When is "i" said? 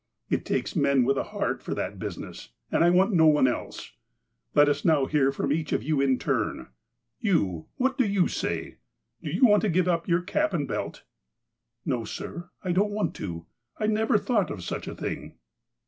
2.83-2.89, 12.63-12.71, 13.77-13.85